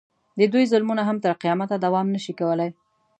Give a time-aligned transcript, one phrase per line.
[0.39, 2.69] د دوی ظلمونه هم تر قیامته دوام نه شي کولی.